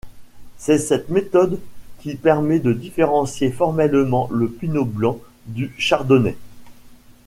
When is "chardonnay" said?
5.77-6.35